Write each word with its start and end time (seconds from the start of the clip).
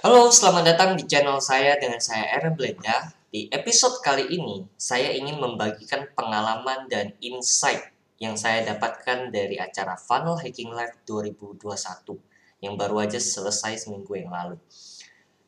Halo, 0.00 0.32
selamat 0.32 0.64
datang 0.64 0.90
di 0.96 1.04
channel 1.04 1.44
saya 1.44 1.76
dengan 1.76 2.00
saya 2.00 2.32
Aaron 2.32 2.56
Blenda. 2.56 3.12
Di 3.28 3.52
episode 3.52 4.00
kali 4.00 4.32
ini, 4.32 4.64
saya 4.80 5.12
ingin 5.12 5.36
membagikan 5.36 6.08
pengalaman 6.16 6.88
dan 6.88 7.12
insight 7.20 7.92
yang 8.16 8.32
saya 8.32 8.64
dapatkan 8.64 9.28
dari 9.28 9.60
acara 9.60 10.00
Funnel 10.00 10.40
Hacking 10.40 10.72
Live 10.72 11.04
2021 11.04 12.16
yang 12.64 12.80
baru 12.80 13.04
aja 13.04 13.20
selesai 13.20 13.84
seminggu 13.84 14.16
yang 14.16 14.32
lalu. 14.32 14.56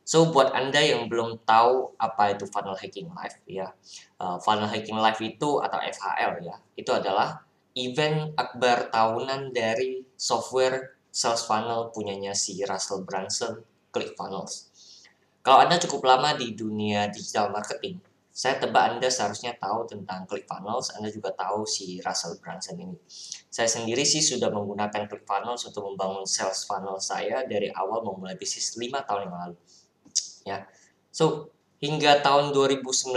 So, 0.04 0.28
buat 0.28 0.52
Anda 0.52 0.84
yang 0.84 1.08
belum 1.08 1.48
tahu 1.48 1.96
apa 1.96 2.36
itu 2.36 2.44
Funnel 2.44 2.76
Hacking 2.76 3.08
Live, 3.08 3.40
ya, 3.48 3.72
uh, 4.20 4.36
Funnel 4.36 4.68
Hacking 4.68 5.00
Live 5.00 5.24
itu 5.24 5.64
atau 5.64 5.80
FHL 5.80 6.44
ya, 6.44 6.60
itu 6.76 6.92
adalah 6.92 7.40
event 7.72 8.36
akbar 8.36 8.92
tahunan 8.92 9.56
dari 9.56 10.04
software 10.12 11.00
sales 11.08 11.44
funnel 11.48 11.88
punyanya 11.88 12.36
si 12.36 12.60
Russell 12.64 13.04
Brunson 13.04 13.71
ClickFunnels. 13.92 14.72
Kalau 15.44 15.62
Anda 15.62 15.76
cukup 15.76 16.08
lama 16.08 16.34
di 16.34 16.56
dunia 16.56 17.12
digital 17.12 17.52
marketing, 17.52 18.00
saya 18.32 18.56
tebak 18.56 18.96
Anda 18.96 19.12
seharusnya 19.12 19.52
tahu 19.60 19.84
tentang 19.84 20.24
ClickFunnels, 20.24 20.96
Anda 20.96 21.12
juga 21.12 21.36
tahu 21.36 21.68
si 21.68 22.00
Russell 22.00 22.40
Brunson 22.40 22.80
ini. 22.80 22.96
Saya 23.52 23.68
sendiri 23.68 24.08
sih 24.08 24.24
sudah 24.24 24.48
menggunakan 24.48 25.04
ClickFunnels 25.04 25.68
untuk 25.68 25.84
membangun 25.92 26.24
sales 26.24 26.64
funnel 26.64 26.96
saya 26.96 27.44
dari 27.44 27.68
awal 27.68 28.00
memulai 28.00 28.32
bisnis 28.40 28.72
5 28.80 29.04
tahun 29.04 29.28
yang 29.28 29.36
lalu. 29.36 29.56
Ya. 30.48 30.64
So, 31.12 31.52
hingga 31.84 32.24
tahun 32.24 32.56
2019 32.56 33.12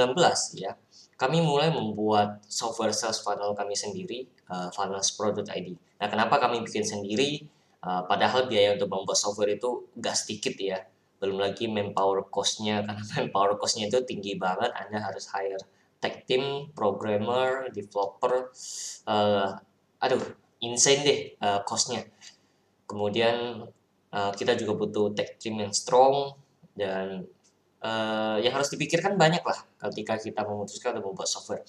ya, 0.60 0.76
kami 1.16 1.40
mulai 1.40 1.72
membuat 1.72 2.44
software 2.52 2.92
sales 2.92 3.24
funnel 3.24 3.56
kami 3.56 3.72
sendiri, 3.72 4.28
uh, 4.52 4.68
funnelspro.id. 4.76 5.68
Nah, 5.96 6.08
kenapa 6.12 6.44
kami 6.44 6.60
bikin 6.60 6.84
sendiri? 6.84 7.48
Uh, 7.86 8.02
padahal 8.10 8.50
biaya 8.50 8.74
untuk 8.74 8.90
membuat 8.90 9.14
software 9.14 9.54
itu 9.54 9.86
gak 10.02 10.18
sedikit 10.18 10.58
ya. 10.58 10.82
Belum 11.22 11.38
lagi 11.38 11.70
manpower 11.70 12.26
cost-nya, 12.34 12.82
karena 12.86 13.06
manpower 13.14 13.62
cost-nya 13.62 13.86
itu 13.86 14.02
tinggi 14.10 14.34
banget. 14.42 14.74
Anda 14.74 15.06
harus 15.06 15.30
hire 15.30 15.62
tech 16.02 16.26
team, 16.26 16.74
programmer, 16.74 17.70
developer. 17.70 18.50
Uh, 19.06 19.54
aduh, 20.02 20.22
insane 20.66 21.02
deh 21.06 21.20
uh, 21.46 21.62
cost-nya. 21.62 22.02
Kemudian 22.90 23.70
uh, 24.10 24.32
kita 24.34 24.58
juga 24.58 24.74
butuh 24.78 25.14
tech 25.14 25.38
team 25.38 25.62
yang 25.62 25.74
strong 25.74 26.34
dan 26.74 27.30
uh, 27.86 28.38
yang 28.42 28.54
harus 28.54 28.70
dipikirkan 28.74 29.14
banyak 29.16 29.42
lah 29.46 29.62
ketika 29.90 30.18
kita 30.18 30.42
memutuskan 30.42 30.98
untuk 30.98 31.14
membuat 31.14 31.30
software. 31.30 31.66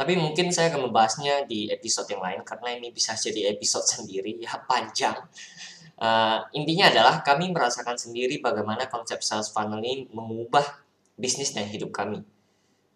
Tapi 0.00 0.16
mungkin 0.16 0.48
saya 0.48 0.72
akan 0.72 0.88
membahasnya 0.88 1.44
di 1.44 1.68
episode 1.68 2.08
yang 2.08 2.24
lain 2.24 2.40
karena 2.40 2.72
ini 2.72 2.88
bisa 2.88 3.12
jadi 3.12 3.52
episode 3.52 3.84
sendiri 3.84 4.40
ya 4.40 4.56
panjang. 4.64 5.28
Uh, 6.00 6.40
intinya 6.56 6.88
adalah 6.88 7.20
kami 7.20 7.52
merasakan 7.52 8.00
sendiri 8.00 8.40
bagaimana 8.40 8.88
konsep 8.88 9.20
sales 9.20 9.52
funnel 9.52 9.84
ini 9.84 10.08
mengubah 10.08 10.64
bisnis 11.20 11.52
dan 11.52 11.68
hidup 11.68 11.92
kami. 11.92 12.24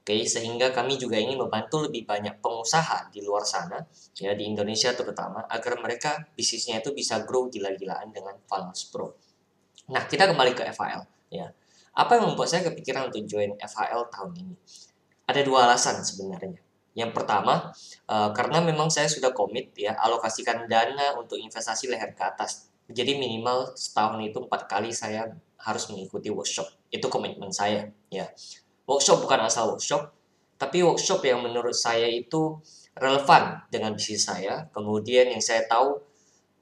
Oke, 0.01 0.17
okay, 0.17 0.25
sehingga 0.25 0.73
kami 0.73 0.97
juga 0.97 1.21
ingin 1.21 1.37
membantu 1.37 1.85
lebih 1.85 2.09
banyak 2.09 2.41
pengusaha 2.41 3.13
di 3.13 3.21
luar 3.21 3.45
sana, 3.45 3.85
ya 4.17 4.33
di 4.37 4.49
Indonesia 4.49 4.93
terutama, 4.93 5.45
agar 5.49 5.81
mereka 5.81 6.29
bisnisnya 6.33 6.81
itu 6.81 6.93
bisa 6.93 7.25
grow 7.25 7.49
gila-gilaan 7.49 8.13
dengan 8.13 8.37
Funnels 8.45 8.85
Pro. 8.89 9.17
Nah, 9.93 10.05
kita 10.05 10.29
kembali 10.29 10.53
ke 10.53 10.69
FHL, 10.73 11.09
ya. 11.33 11.49
Apa 11.97 12.21
yang 12.21 12.33
membuat 12.33 12.53
saya 12.53 12.69
kepikiran 12.69 13.09
untuk 13.09 13.25
join 13.25 13.57
FHL 13.57 14.13
tahun 14.13 14.33
ini? 14.45 14.57
Ada 15.25 15.41
dua 15.41 15.73
alasan 15.73 16.05
sebenarnya. 16.05 16.65
Yang 16.95 17.11
pertama, 17.11 17.75
uh, 18.07 18.31
karena 18.31 18.63
memang 18.63 18.87
saya 18.87 19.11
sudah 19.11 19.35
komit 19.35 19.75
ya 19.75 19.99
alokasikan 19.99 20.71
dana 20.71 21.19
untuk 21.19 21.37
investasi 21.43 21.91
leher 21.91 22.15
ke 22.15 22.23
atas. 22.23 22.71
Jadi 22.87 23.19
minimal 23.19 23.75
setahun 23.75 24.23
itu 24.23 24.39
empat 24.39 24.71
kali 24.71 24.95
saya 24.95 25.35
harus 25.59 25.91
mengikuti 25.91 26.31
workshop. 26.31 26.71
Itu 26.95 27.11
komitmen 27.11 27.51
saya 27.51 27.91
ya. 28.15 28.31
Workshop 28.87 29.27
bukan 29.27 29.49
asal 29.49 29.75
workshop, 29.75 30.13
tapi 30.61 30.85
workshop 30.85 31.25
yang 31.25 31.43
menurut 31.43 31.75
saya 31.75 32.07
itu 32.07 32.61
relevan 32.95 33.65
dengan 33.73 33.97
bisnis 33.97 34.29
saya. 34.29 34.71
Kemudian 34.71 35.33
yang 35.33 35.43
saya 35.43 35.67
tahu 35.67 35.99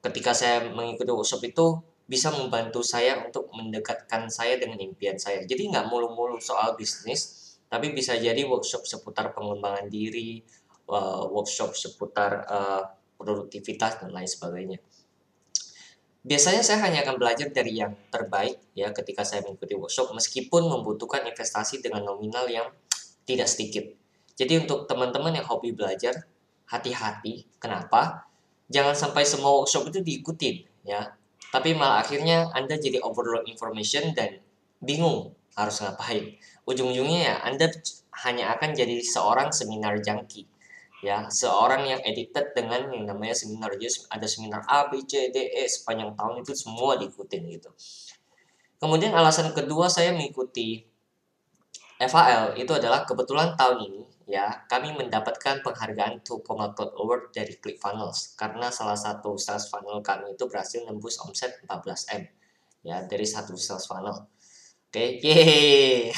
ketika 0.00 0.32
saya 0.32 0.70
mengikuti 0.70 1.12
workshop 1.12 1.42
itu 1.44 1.82
bisa 2.06 2.28
membantu 2.34 2.80
saya 2.84 3.24
untuk 3.24 3.50
mendekatkan 3.50 4.30
saya 4.30 4.56
dengan 4.56 4.78
impian 4.80 5.18
saya. 5.18 5.42
Jadi 5.42 5.70
nggak 5.70 5.90
mulu-mulu 5.90 6.38
soal 6.38 6.78
bisnis, 6.78 7.41
tapi 7.72 7.96
bisa 7.96 8.12
jadi 8.20 8.44
workshop 8.44 8.84
seputar 8.84 9.32
pengembangan 9.32 9.88
diri, 9.88 10.44
uh, 10.92 11.24
workshop 11.32 11.72
seputar 11.72 12.44
uh, 12.44 12.84
produktivitas 13.16 13.96
dan 14.04 14.12
lain 14.12 14.28
sebagainya. 14.28 14.76
Biasanya 16.20 16.60
saya 16.60 16.84
hanya 16.84 17.00
akan 17.00 17.16
belajar 17.16 17.48
dari 17.48 17.80
yang 17.80 17.96
terbaik 18.12 18.60
ya 18.76 18.92
ketika 18.92 19.24
saya 19.24 19.40
mengikuti 19.40 19.72
workshop 19.72 20.12
meskipun 20.12 20.68
membutuhkan 20.68 21.24
investasi 21.24 21.80
dengan 21.80 22.04
nominal 22.04 22.44
yang 22.44 22.68
tidak 23.24 23.48
sedikit. 23.48 23.88
Jadi 24.36 24.68
untuk 24.68 24.84
teman-teman 24.84 25.32
yang 25.32 25.48
hobi 25.48 25.72
belajar, 25.72 26.28
hati-hati. 26.68 27.48
Kenapa? 27.56 28.28
Jangan 28.68 28.92
sampai 28.92 29.24
semua 29.24 29.64
workshop 29.64 29.88
itu 29.88 30.04
diikutin 30.04 30.84
ya. 30.84 31.16
Tapi 31.48 31.72
malah 31.72 32.04
akhirnya 32.04 32.52
Anda 32.52 32.76
jadi 32.76 33.00
overload 33.00 33.48
information 33.48 34.12
dan 34.12 34.44
bingung 34.84 35.32
harus 35.56 35.80
ngapain 35.80 36.36
ujung-ujungnya 36.68 37.20
ya 37.26 37.36
Anda 37.42 37.70
hanya 38.26 38.54
akan 38.54 38.76
jadi 38.76 39.02
seorang 39.02 39.50
seminar 39.50 39.98
junkie. 40.04 40.46
Ya 41.02 41.26
seorang 41.26 41.82
yang 41.82 41.98
addicted 42.06 42.54
dengan 42.54 42.86
yang 42.94 43.10
namanya 43.10 43.34
seminar. 43.34 43.74
Jadi 43.74 44.06
ada 44.06 44.26
seminar 44.30 44.62
A 44.70 44.86
B 44.86 45.02
C 45.02 45.34
D 45.34 45.50
E 45.50 45.66
sepanjang 45.66 46.14
tahun 46.14 46.46
itu 46.46 46.54
semua 46.54 46.94
diikutin 46.94 47.42
gitu. 47.50 47.70
Kemudian 48.78 49.10
alasan 49.10 49.50
kedua 49.50 49.90
saya 49.90 50.14
mengikuti 50.14 50.86
FHL 51.98 52.58
itu 52.58 52.70
adalah 52.74 53.02
kebetulan 53.06 53.54
tahun 53.58 53.78
ini 53.82 54.02
ya 54.30 54.66
kami 54.70 54.94
mendapatkan 54.94 55.62
penghargaan 55.66 56.22
to 56.22 56.38
Cloud 56.46 56.78
Award 56.78 57.34
dari 57.34 57.58
ClickFunnels. 57.58 58.38
Karena 58.38 58.70
salah 58.70 58.98
satu 58.98 59.34
sales 59.38 59.66
funnel 59.66 60.02
kami 60.06 60.38
itu 60.38 60.46
berhasil 60.46 60.86
nembus 60.86 61.18
omset 61.18 61.58
14M 61.66 62.22
ya 62.86 63.02
dari 63.06 63.26
satu 63.26 63.58
sales 63.58 63.86
funnel 63.86 64.26
Oke, 64.92 65.24
okay. 65.24 65.24
yeay. 65.24 66.12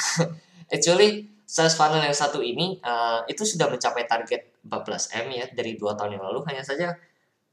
Actually, 0.75 1.31
sales 1.47 1.79
funnel 1.79 2.03
yang 2.03 2.11
satu 2.11 2.43
ini 2.43 2.83
uh, 2.83 3.23
itu 3.31 3.47
sudah 3.47 3.71
mencapai 3.71 4.03
target 4.11 4.51
14M 4.67 5.31
ya 5.31 5.47
dari 5.55 5.79
dua 5.79 5.95
tahun 5.95 6.19
yang 6.19 6.27
lalu. 6.27 6.43
Hanya 6.51 6.67
saja 6.67 6.91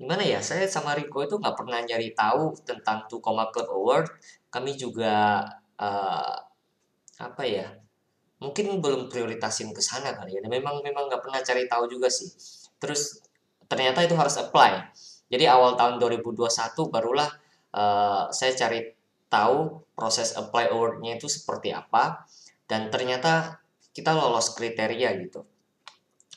gimana 0.02 0.26
ya, 0.26 0.42
saya 0.42 0.66
sama 0.66 0.98
Rico 0.98 1.22
itu 1.22 1.38
nggak 1.38 1.54
pernah 1.54 1.78
nyari 1.78 2.18
tahu 2.18 2.58
tentang 2.66 3.06
2, 3.06 3.22
Club 3.22 3.70
Award. 3.70 4.10
Kami 4.50 4.74
juga 4.74 5.46
uh, 5.78 6.36
apa 7.22 7.44
ya, 7.46 7.70
mungkin 8.42 8.82
belum 8.82 9.06
prioritasin 9.06 9.78
ke 9.78 9.82
sana 9.86 10.18
kali 10.18 10.34
ya. 10.34 10.40
Dan 10.42 10.50
memang 10.50 10.82
memang 10.82 11.06
nggak 11.06 11.22
pernah 11.22 11.38
cari 11.46 11.70
tahu 11.70 11.86
juga 11.86 12.10
sih. 12.10 12.34
Terus 12.82 13.22
ternyata 13.70 14.02
itu 14.02 14.18
harus 14.18 14.42
apply. 14.42 14.90
Jadi 15.30 15.46
awal 15.46 15.78
tahun 15.78 16.02
2021 16.02 16.50
barulah 16.90 17.30
uh, 17.78 18.26
saya 18.34 18.58
cari 18.58 19.01
tahu 19.32 19.80
proses 19.96 20.36
apply 20.36 20.76
award-nya 20.76 21.16
itu 21.16 21.32
seperti 21.32 21.72
apa 21.72 22.28
dan 22.68 22.92
ternyata 22.92 23.64
kita 23.96 24.12
lolos 24.12 24.52
kriteria 24.52 25.16
gitu. 25.24 25.48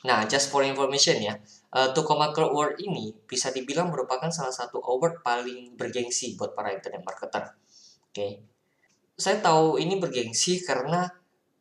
Nah, 0.05 0.23
just 0.29 0.53
for 0.53 0.61
information 0.61 1.17
ya, 1.17 1.35
uh, 1.73 1.89
Tukomaker 1.91 2.53
Award 2.53 2.77
ini 2.77 3.09
bisa 3.25 3.49
dibilang 3.49 3.89
merupakan 3.89 4.29
salah 4.29 4.53
satu 4.53 4.77
award 4.77 5.25
paling 5.25 5.73
bergengsi 5.73 6.37
buat 6.37 6.53
para 6.53 6.71
internet 6.77 7.01
marketer. 7.01 7.43
Oke. 7.49 8.13
Okay. 8.13 8.31
Saya 9.15 9.39
tahu 9.39 9.79
ini 9.81 9.97
bergengsi 9.97 10.61
karena 10.61 11.07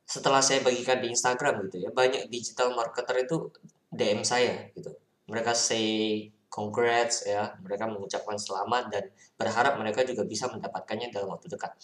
setelah 0.05 0.45
saya 0.45 0.61
bagikan 0.61 1.01
di 1.01 1.15
Instagram 1.15 1.71
gitu 1.71 1.89
ya, 1.89 1.91
banyak 1.95 2.29
digital 2.29 2.77
marketer 2.77 3.25
itu 3.25 3.49
DM 3.89 4.27
saya 4.27 4.69
gitu. 4.77 4.93
Mereka 5.31 5.57
say 5.57 6.29
congrats 6.55 7.27
ya. 7.27 7.51
Mereka 7.59 7.91
mengucapkan 7.91 8.39
selamat 8.39 8.95
dan 8.95 9.05
berharap 9.35 9.75
mereka 9.75 10.07
juga 10.07 10.23
bisa 10.23 10.47
mendapatkannya 10.47 11.11
dalam 11.11 11.35
waktu 11.35 11.51
dekat. 11.51 11.75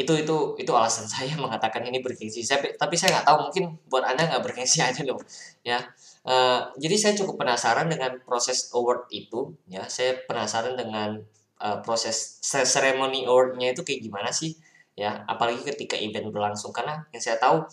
Itu 0.00 0.16
itu 0.16 0.36
itu 0.56 0.72
alasan 0.72 1.04
saya 1.12 1.36
mengatakan 1.36 1.84
ini 1.84 2.00
bergengsi. 2.00 2.40
Saya 2.40 2.64
tapi 2.80 2.96
saya 2.96 3.20
nggak 3.20 3.26
tahu 3.28 3.38
mungkin 3.52 3.64
buat 3.92 4.08
anda 4.08 4.24
nggak 4.24 4.40
bergengsi 4.40 4.80
aja 4.88 5.04
loh 5.04 5.20
ya. 5.60 5.84
Uh, 6.24 6.72
jadi 6.80 6.96
saya 6.96 7.12
cukup 7.20 7.44
penasaran 7.44 7.92
dengan 7.92 8.16
proses 8.24 8.72
award 8.72 9.12
itu 9.12 9.52
ya. 9.68 9.84
Saya 9.92 10.24
penasaran 10.24 10.80
dengan 10.80 11.20
uh, 11.60 11.84
proses 11.84 12.40
ceremony 12.40 13.28
awardnya 13.28 13.76
itu 13.76 13.84
kayak 13.84 14.00
gimana 14.00 14.32
sih 14.32 14.56
ya. 14.96 15.28
Apalagi 15.28 15.60
ketika 15.68 16.00
event 16.00 16.32
berlangsung. 16.32 16.72
Karena 16.72 17.04
yang 17.12 17.20
saya 17.20 17.36
tahu 17.36 17.68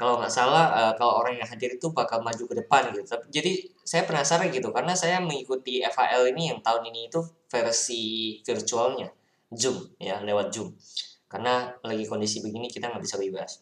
kalau 0.00 0.16
nggak 0.16 0.32
salah 0.32 0.72
uh, 0.72 0.92
kalau 0.96 1.20
orang 1.20 1.36
yang 1.36 1.44
hadir 1.44 1.76
itu 1.76 1.92
bakal 1.92 2.24
maju 2.24 2.40
ke 2.48 2.54
depan 2.56 2.88
gitu. 2.96 3.04
Jadi 3.28 3.68
saya 3.84 4.08
penasaran 4.08 4.48
gitu 4.48 4.72
karena 4.72 4.96
saya 4.96 5.20
mengikuti 5.20 5.84
FHL 5.84 6.32
ini 6.32 6.48
yang 6.48 6.64
tahun 6.64 6.88
ini 6.88 7.12
itu 7.12 7.20
versi 7.52 8.40
virtualnya 8.40 9.12
Zoom 9.52 9.92
ya 10.00 10.24
lewat 10.24 10.56
Zoom. 10.56 10.72
Karena 11.28 11.68
lagi 11.84 12.08
kondisi 12.08 12.40
begini 12.40 12.72
kita 12.72 12.88
nggak 12.88 13.04
bisa 13.04 13.20
bebas. 13.20 13.60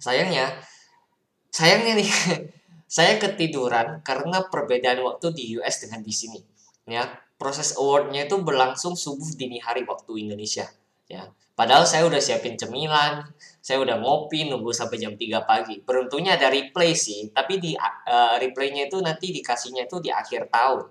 Sayangnya 0.00 0.56
sayangnya 1.52 2.00
nih 2.00 2.08
saya 2.96 3.20
ketiduran 3.20 4.00
karena 4.00 4.48
perbedaan 4.48 5.04
waktu 5.04 5.36
di 5.36 5.60
US 5.60 5.84
dengan 5.84 6.00
di 6.00 6.16
sini 6.16 6.40
ya. 6.88 7.04
Proses 7.36 7.74
awardnya 7.74 8.24
itu 8.24 8.38
berlangsung 8.40 8.94
subuh 8.94 9.34
dini 9.34 9.58
hari 9.60 9.84
waktu 9.84 10.14
Indonesia 10.16 10.64
ya 11.10 11.28
Padahal 11.52 11.84
saya 11.84 12.08
udah 12.08 12.18
siapin 12.18 12.56
cemilan, 12.56 13.28
saya 13.60 13.78
udah 13.84 14.00
ngopi 14.00 14.48
nunggu 14.48 14.72
sampai 14.72 14.96
jam 14.96 15.14
3 15.14 15.44
pagi. 15.44 15.78
Beruntungnya 15.84 16.40
ada 16.40 16.48
replay 16.48 16.96
sih, 16.96 17.28
tapi 17.28 17.60
di 17.60 17.76
uh, 17.76 18.36
replaynya 18.40 18.88
itu 18.88 18.98
nanti 19.04 19.30
dikasihnya 19.30 19.84
itu 19.84 20.00
di 20.00 20.08
akhir 20.08 20.48
tahun. 20.48 20.88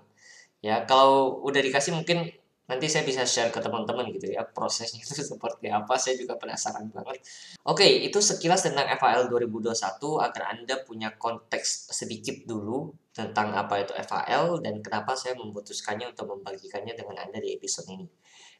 Ya, 0.62 0.86
kalau 0.86 1.42
udah 1.42 1.58
dikasih 1.58 1.92
mungkin 1.98 2.30
nanti 2.72 2.86
saya 2.88 3.04
bisa 3.04 3.26
share 3.28 3.52
ke 3.52 3.60
teman-teman 3.60 4.08
gitu 4.14 4.32
ya 4.32 4.48
prosesnya 4.48 5.04
itu 5.04 5.12
seperti 5.34 5.68
apa 5.68 5.98
saya 6.00 6.16
juga 6.16 6.40
penasaran 6.40 6.88
banget 6.88 7.20
oke 7.68 7.84
itu 7.84 8.16
sekilas 8.22 8.64
tentang 8.64 8.88
FAL 8.96 9.28
2021 9.28 9.76
agar 10.24 10.42
anda 10.48 10.80
punya 10.86 11.12
konteks 11.18 11.92
sedikit 11.92 12.48
dulu 12.48 12.94
tentang 13.12 13.52
apa 13.52 13.84
itu 13.84 13.92
FAL 13.92 14.64
dan 14.64 14.80
kenapa 14.80 15.12
saya 15.18 15.36
memutuskannya 15.36 16.16
untuk 16.16 16.32
membagikannya 16.32 16.96
dengan 16.96 17.20
anda 17.20 17.42
di 17.42 17.52
episode 17.52 17.92
ini 17.92 18.08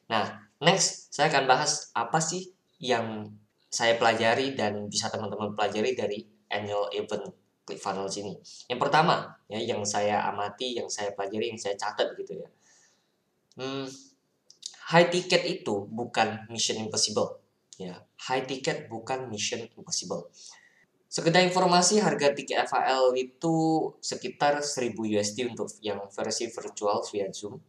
nah 0.09 0.43
next 0.63 1.13
saya 1.15 1.31
akan 1.31 1.45
bahas 1.47 1.91
apa 1.95 2.19
sih 2.19 2.51
yang 2.83 3.31
saya 3.73 3.97
pelajari 3.97 4.53
dan 4.59 4.87
bisa 4.91 5.09
teman-teman 5.09 5.55
pelajari 5.57 5.97
dari 5.97 6.19
annual 6.53 6.91
event 6.93 7.31
ClickFunnels 7.63 8.19
ini 8.19 8.35
yang 8.69 8.81
pertama 8.83 9.39
ya 9.47 9.63
yang 9.63 9.87
saya 9.87 10.27
amati 10.29 10.77
yang 10.77 10.91
saya 10.91 11.15
pelajari 11.15 11.55
yang 11.55 11.61
saya 11.61 11.79
catat 11.79 12.13
gitu 12.19 12.43
ya 12.43 12.49
hmm, 13.63 13.87
high 14.93 15.09
ticket 15.09 15.43
itu 15.49 15.89
bukan 15.89 16.45
mission 16.53 16.77
impossible. 16.77 17.41
Ya, 17.81 18.05
high 18.29 18.45
ticket 18.45 18.93
bukan 18.93 19.33
mission 19.33 19.65
impossible. 19.65 20.29
Sekedar 21.09 21.45
informasi, 21.45 22.01
harga 22.01 22.33
tiket 22.33 22.69
FAL 22.69 23.17
itu 23.17 23.57
sekitar 24.01 24.65
1000 24.65 24.97
USD 24.97 25.49
untuk 25.49 25.69
yang 25.85 26.09
versi 26.09 26.49
virtual 26.49 27.05
via 27.09 27.29
Zoom. 27.33 27.61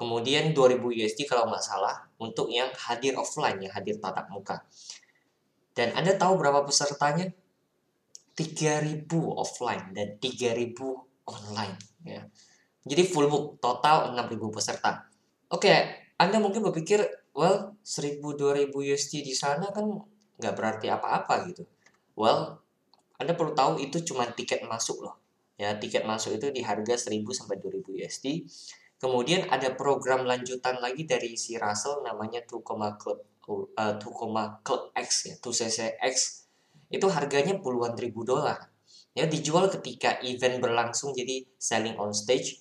Kemudian 0.00 0.56
2000 0.56 0.80
USD 0.80 1.28
kalau 1.28 1.44
nggak 1.52 1.60
salah 1.60 2.08
untuk 2.16 2.48
yang 2.48 2.72
hadir 2.72 3.20
offline, 3.20 3.60
yang 3.60 3.68
hadir 3.76 4.00
tatap 4.00 4.32
muka. 4.32 4.64
Dan 5.76 5.92
Anda 5.92 6.16
tahu 6.16 6.40
berapa 6.40 6.64
pesertanya? 6.64 7.28
3000 8.32 9.04
offline 9.12 9.92
dan 9.92 10.16
3000 10.16 10.72
online. 11.28 11.76
Ya. 12.08 12.24
Jadi 12.88 13.02
full 13.04 13.28
book, 13.28 13.60
total 13.60 14.16
6000 14.16 14.48
peserta. 14.48 15.04
Oke, 15.52 15.68
Anda 16.16 16.40
mungkin 16.40 16.64
berpikir, 16.64 17.04
well, 17.36 17.76
1000-2000 17.84 18.72
USD 18.72 19.20
di 19.20 19.36
sana 19.36 19.68
kan 19.68 19.84
nggak 20.40 20.54
berarti 20.56 20.88
apa-apa 20.88 21.44
gitu. 21.52 21.68
Well, 22.16 22.56
Anda 23.20 23.36
perlu 23.36 23.52
tahu 23.52 23.84
itu 23.84 24.00
cuma 24.00 24.24
tiket 24.32 24.64
masuk 24.64 25.04
loh. 25.04 25.20
Ya, 25.60 25.76
tiket 25.76 26.08
masuk 26.08 26.40
itu 26.40 26.48
di 26.48 26.64
harga 26.64 26.96
1000 26.96 27.36
sampai 27.36 27.60
2000 27.60 28.00
USD. 28.00 28.48
Kemudian 29.00 29.48
ada 29.48 29.72
program 29.72 30.28
lanjutan 30.28 30.76
lagi 30.78 31.08
dari 31.08 31.32
si 31.40 31.56
Russell 31.56 32.04
namanya 32.04 32.44
2, 32.44 32.60
Club 33.00 33.18
uh, 33.48 33.94
2, 33.96 34.60
Club 34.60 34.82
X 34.92 35.08
ya, 35.32 35.34
2CCX. 35.40 36.16
Itu 36.92 37.08
harganya 37.08 37.56
puluhan 37.56 37.96
ribu 37.96 38.28
dolar. 38.28 38.68
Ya, 39.16 39.24
dijual 39.24 39.72
ketika 39.72 40.20
event 40.20 40.60
berlangsung 40.60 41.16
jadi 41.16 41.48
selling 41.56 41.96
on 41.96 42.12
stage 42.12 42.60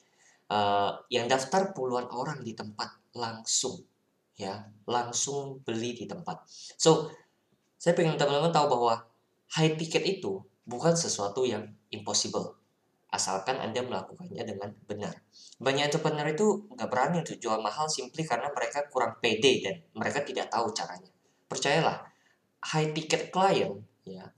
uh, 0.50 0.97
yang 1.13 1.30
daftar 1.30 1.71
puluhan 1.77 2.09
orang 2.09 2.41
di 2.41 2.57
tempat 2.57 2.89
langsung 3.13 3.86
ya 4.39 4.63
langsung 4.88 5.59
beli 5.68 5.91
di 5.91 6.07
tempat 6.07 6.47
so 6.80 7.12
saya 7.75 7.91
pengen 7.91 8.15
teman-teman 8.15 8.56
tahu 8.56 8.71
bahwa 8.71 9.03
high 9.56 9.75
ticket 9.75 10.03
itu 10.07 10.39
bukan 10.63 10.95
sesuatu 10.95 11.44
yang 11.44 11.68
impossible 11.91 12.58
asalkan 13.09 13.57
anda 13.57 13.81
melakukannya 13.81 14.44
dengan 14.45 14.69
benar. 14.85 15.17
Banyak 15.57 15.89
entrepreneur 15.89 16.29
itu 16.29 16.69
nggak 16.69 16.89
berani 16.89 17.25
untuk 17.25 17.41
jual 17.41 17.57
mahal 17.57 17.89
simply 17.89 18.21
karena 18.21 18.53
mereka 18.53 18.85
kurang 18.88 19.17
pede 19.17 19.65
dan 19.65 19.75
mereka 19.97 20.21
tidak 20.21 20.53
tahu 20.53 20.69
caranya. 20.71 21.09
Percayalah 21.50 22.06
high 22.69 22.94
ticket 22.94 23.33
client 23.33 23.81
ya 24.06 24.29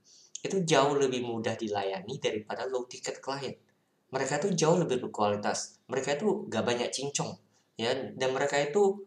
itu 0.41 0.63
jauh 0.65 0.97
lebih 0.97 1.21
mudah 1.21 1.53
dilayani 1.53 2.18
daripada 2.18 2.65
low 2.65 2.88
ticket 2.88 3.19
client. 3.19 3.59
Mereka 4.12 4.44
itu 4.44 4.50
jauh 4.56 4.79
lebih 4.79 5.03
berkualitas. 5.07 5.79
Mereka 5.88 6.19
itu 6.19 6.47
gak 6.47 6.63
banyak 6.63 6.89
cincong 6.91 7.35
ya 7.75 7.91
dan 7.91 8.29
mereka 8.31 8.59
itu 8.59 9.03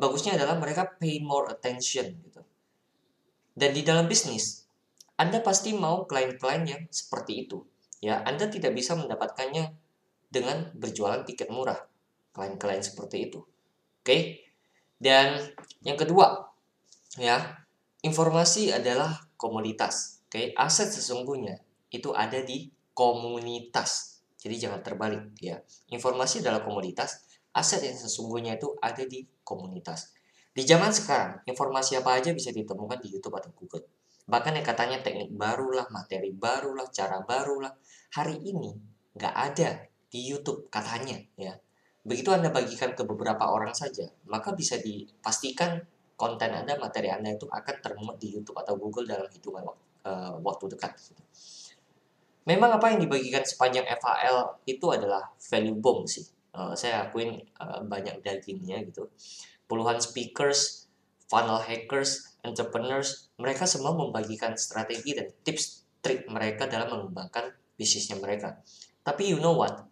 bagusnya 0.00 0.36
adalah 0.40 0.56
mereka 0.56 0.96
pay 0.96 1.20
more 1.20 1.52
attention 1.52 2.16
gitu. 2.24 2.40
Dan 3.52 3.70
di 3.76 3.84
dalam 3.84 4.08
bisnis 4.08 4.64
anda 5.18 5.42
pasti 5.44 5.74
mau 5.74 6.06
klien-klien 6.06 6.62
yang 6.64 6.82
seperti 6.88 7.44
itu 7.44 7.58
ya 8.02 8.22
anda 8.22 8.46
tidak 8.50 8.74
bisa 8.74 8.94
mendapatkannya 8.94 9.74
dengan 10.28 10.70
berjualan 10.76 11.24
tiket 11.24 11.48
murah 11.48 11.78
klien-klien 12.34 12.84
seperti 12.84 13.30
itu 13.30 13.40
oke 14.04 14.18
dan 14.98 15.38
yang 15.82 15.98
kedua 15.98 16.50
ya 17.18 17.64
informasi 18.04 18.70
adalah 18.70 19.26
komoditas 19.34 20.22
oke 20.28 20.52
aset 20.54 20.90
sesungguhnya 20.90 21.58
itu 21.90 22.12
ada 22.12 22.42
di 22.44 22.68
komunitas 22.92 24.18
jadi 24.38 24.54
jangan 24.54 24.80
terbalik 24.86 25.34
ya. 25.42 25.58
Informasi 25.90 26.40
adalah 26.40 26.62
komoditas, 26.62 27.26
aset 27.50 27.82
yang 27.82 27.98
sesungguhnya 27.98 28.54
itu 28.56 28.70
ada 28.78 29.02
di 29.02 29.26
komunitas. 29.42 30.14
Di 30.54 30.62
zaman 30.62 30.94
sekarang, 30.94 31.42
informasi 31.46 31.98
apa 31.98 32.18
aja 32.18 32.30
bisa 32.30 32.54
ditemukan 32.54 33.02
di 33.02 33.18
YouTube 33.18 33.34
atau 33.34 33.50
Google. 33.54 33.82
Bahkan 34.28 34.60
yang 34.60 34.66
katanya 34.66 35.00
teknik 35.00 35.32
barulah, 35.32 35.88
materi 35.88 36.28
barulah, 36.36 36.84
cara 36.92 37.24
barulah, 37.24 37.72
hari 38.12 38.36
ini 38.44 38.76
nggak 39.16 39.34
ada 39.34 39.88
di 40.12 40.20
YouTube 40.28 40.68
katanya 40.68 41.16
ya. 41.40 41.56
Begitu 42.04 42.32
Anda 42.32 42.52
bagikan 42.52 42.92
ke 42.92 43.04
beberapa 43.08 43.48
orang 43.48 43.72
saja, 43.72 44.08
maka 44.28 44.52
bisa 44.52 44.76
dipastikan 44.80 45.80
konten 46.16 46.52
Anda, 46.52 46.76
materi 46.76 47.12
Anda 47.12 47.36
itu 47.36 47.48
akan 47.48 47.76
termuat 47.84 48.16
di 48.20 48.36
YouTube 48.36 48.56
atau 48.60 48.76
Google 48.80 49.04
dalam 49.04 49.28
hitungan 49.28 49.64
uh, 50.04 50.36
waktu 50.40 50.72
dekat. 50.72 50.92
Memang 52.48 52.80
apa 52.80 52.96
yang 52.96 53.04
dibagikan 53.04 53.44
sepanjang 53.44 53.84
FHL 53.84 54.64
itu 54.64 54.86
adalah 54.88 55.20
value 55.36 55.76
bomb 55.76 56.08
sih. 56.08 56.24
Uh, 56.56 56.72
saya 56.72 57.04
akuin 57.04 57.36
uh, 57.60 57.84
banyak 57.84 58.24
dagingnya 58.24 58.88
gitu. 58.88 59.12
Puluhan 59.68 60.00
speakers, 60.00 60.87
funnel 61.28 61.60
hackers, 61.60 62.40
entrepreneurs, 62.42 63.28
mereka 63.36 63.68
semua 63.68 63.92
membagikan 63.94 64.56
strategi 64.56 65.14
dan 65.14 65.28
tips 65.44 65.84
trik 66.00 66.26
mereka 66.26 66.64
dalam 66.66 66.88
mengembangkan 66.88 67.52
bisnisnya 67.76 68.16
mereka. 68.18 68.58
Tapi 69.04 69.30
you 69.30 69.38
know 69.38 69.54
what? 69.54 69.86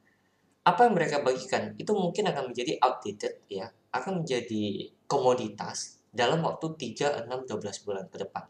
Apa 0.67 0.91
yang 0.91 0.99
mereka 0.99 1.23
bagikan 1.23 1.79
itu 1.79 1.95
mungkin 1.95 2.27
akan 2.27 2.51
menjadi 2.51 2.81
outdated 2.83 3.47
ya, 3.47 3.71
akan 3.95 4.25
menjadi 4.25 4.91
komoditas 5.07 6.03
dalam 6.11 6.43
waktu 6.43 6.75
3, 6.97 7.29
6, 7.29 7.47
12 7.47 7.87
bulan 7.87 8.05
ke 8.11 8.17
depan. 8.27 8.45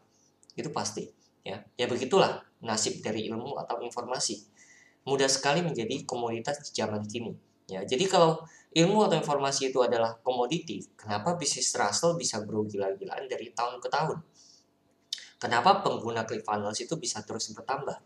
Itu 0.57 0.73
pasti 0.73 1.05
ya. 1.45 1.61
Ya 1.77 1.85
begitulah 1.85 2.41
nasib 2.63 3.03
dari 3.05 3.29
ilmu 3.29 3.59
atau 3.61 3.77
informasi. 3.83 4.41
Mudah 5.05 5.29
sekali 5.29 5.61
menjadi 5.61 6.03
komoditas 6.03 6.59
di 6.63 6.71
zaman 6.73 7.05
kini. 7.05 7.31
Ya, 7.67 7.83
jadi 7.83 8.07
kalau 8.07 8.47
ilmu 8.71 9.11
atau 9.11 9.19
informasi 9.19 9.75
itu 9.75 9.83
adalah 9.83 10.15
komoditi, 10.23 10.79
kenapa 10.95 11.35
bisnis 11.35 11.67
Russell 11.75 12.15
bisa 12.15 12.39
grow 12.47 12.63
gila-gilaan 12.63 13.27
dari 13.27 13.51
tahun 13.51 13.83
ke 13.83 13.91
tahun? 13.91 14.23
Kenapa 15.37 15.83
pengguna 15.83 16.23
ClickFunnels 16.23 16.79
itu 16.79 16.95
bisa 16.95 17.21
terus 17.27 17.51
bertambah? 17.51 17.99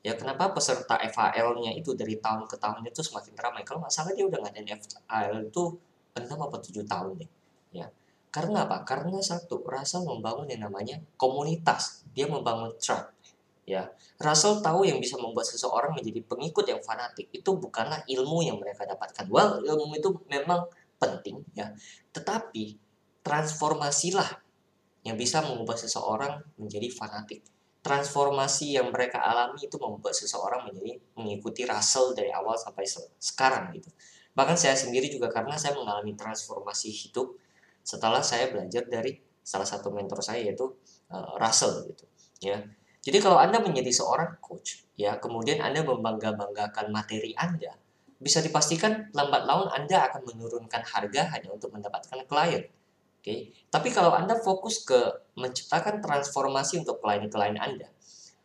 Ya, 0.00 0.16
kenapa 0.16 0.54
peserta 0.56 0.96
FAL-nya 0.96 1.76
itu 1.76 1.92
dari 1.92 2.16
tahun 2.16 2.48
ke 2.48 2.56
tahun 2.56 2.86
itu 2.88 3.04
semakin 3.04 3.34
ramai? 3.36 3.62
Kalau 3.68 3.84
nggak 3.84 3.92
salah 3.92 4.14
dia 4.16 4.24
udah 4.24 4.40
ngadain 4.40 4.78
FAL 4.80 5.52
itu 5.52 5.62
6 6.16 6.38
atau 6.40 6.58
7 6.62 6.86
tahun 6.88 7.10
deh. 7.20 7.30
Ya. 7.76 7.92
Karena 8.30 8.64
apa? 8.64 8.86
Karena 8.86 9.18
satu, 9.20 9.60
Russell 9.66 10.06
membangun 10.06 10.46
yang 10.48 10.70
namanya 10.70 11.02
komunitas. 11.18 12.06
Dia 12.14 12.30
membangun 12.30 12.72
tribe 12.78 13.09
ya 13.70 13.86
Russell 14.18 14.58
tahu 14.58 14.82
yang 14.82 14.98
bisa 14.98 15.14
membuat 15.14 15.46
seseorang 15.46 15.94
menjadi 15.94 16.26
pengikut 16.26 16.66
yang 16.66 16.82
fanatik. 16.82 17.30
Itu 17.30 17.54
bukanlah 17.56 18.02
ilmu 18.10 18.42
yang 18.42 18.58
mereka 18.58 18.82
dapatkan. 18.82 19.30
Well 19.30 19.62
ilmu 19.62 19.94
itu 19.94 20.10
memang 20.26 20.66
penting 20.98 21.46
ya. 21.54 21.70
Tetapi 22.10 22.74
transformasilah 23.22 24.42
yang 25.06 25.14
bisa 25.14 25.40
mengubah 25.46 25.78
seseorang 25.78 26.42
menjadi 26.58 26.90
fanatik. 26.90 27.46
Transformasi 27.80 28.76
yang 28.76 28.92
mereka 28.92 29.24
alami 29.24 29.64
itu 29.64 29.80
membuat 29.80 30.12
seseorang 30.12 30.68
menjadi 30.68 31.00
mengikuti 31.16 31.64
Russell 31.64 32.12
dari 32.12 32.28
awal 32.28 32.58
sampai 32.60 32.84
sekarang 33.16 33.72
gitu. 33.72 33.88
Bahkan 34.36 34.58
saya 34.58 34.76
sendiri 34.76 35.08
juga 35.08 35.32
karena 35.32 35.56
saya 35.56 35.72
mengalami 35.78 36.12
transformasi 36.12 36.92
hidup 36.92 37.32
setelah 37.80 38.20
saya 38.20 38.52
belajar 38.52 38.84
dari 38.84 39.30
salah 39.40 39.66
satu 39.66 39.90
mentor 39.90 40.20
saya 40.20 40.44
yaitu 40.44 40.68
uh, 41.10 41.34
Russell 41.40 41.88
gitu 41.88 42.04
ya 42.40 42.62
jadi 43.00 43.18
kalau 43.24 43.40
Anda 43.40 43.64
menjadi 43.64 43.88
seorang 43.88 44.44
coach, 44.44 44.84
ya 44.92 45.16
kemudian 45.16 45.64
Anda 45.64 45.80
membangga-banggakan 45.80 46.92
materi 46.92 47.32
Anda, 47.32 47.72
bisa 48.20 48.44
dipastikan 48.44 49.08
lambat 49.16 49.48
laun 49.48 49.72
Anda 49.72 50.04
akan 50.12 50.28
menurunkan 50.28 50.84
harga 50.84 51.32
hanya 51.32 51.48
untuk 51.48 51.72
mendapatkan 51.72 52.28
klien. 52.28 52.68
Oke, 53.20 53.24
okay? 53.24 53.40
tapi 53.72 53.92
kalau 53.92 54.12
Anda 54.12 54.36
fokus 54.36 54.84
ke 54.84 54.96
menciptakan 55.36 56.04
transformasi 56.04 56.84
untuk 56.84 57.00
klien-klien 57.00 57.56
Anda, 57.56 57.88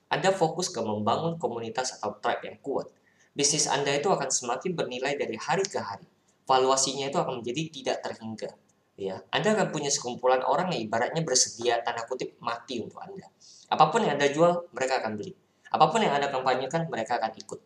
Anda 0.08 0.32
fokus 0.32 0.72
ke 0.72 0.80
membangun 0.80 1.36
komunitas 1.36 2.00
atau 2.00 2.16
tribe 2.20 2.44
yang 2.48 2.58
kuat, 2.64 2.88
bisnis 3.36 3.68
Anda 3.68 3.92
itu 3.92 4.08
akan 4.08 4.32
semakin 4.32 4.76
bernilai 4.76 5.20
dari 5.20 5.36
hari 5.36 5.64
ke 5.68 5.80
hari. 5.80 6.08
Valuasinya 6.48 7.12
itu 7.12 7.20
akan 7.20 7.44
menjadi 7.44 7.62
tidak 7.72 7.98
terhingga. 8.04 8.52
Ya, 8.96 9.20
Anda 9.32 9.60
akan 9.60 9.76
punya 9.76 9.92
sekumpulan 9.92 10.40
orang 10.48 10.72
yang 10.72 10.88
ibaratnya 10.88 11.20
bersedia 11.24 11.84
tanda 11.84 12.08
kutip 12.08 12.40
mati 12.40 12.80
untuk 12.80 13.00
Anda. 13.04 13.28
Apa 13.76 13.92
pun 13.92 14.08
yang 14.08 14.16
Anda 14.16 14.32
jual, 14.32 14.72
mereka 14.72 15.04
akan 15.04 15.20
beli. 15.20 15.36
Apa 15.68 15.92
pun 15.92 16.00
yang 16.00 16.16
Anda 16.16 16.32
kampanyekan, 16.32 16.88
mereka 16.88 17.20
akan 17.20 17.36
ikut. 17.36 17.60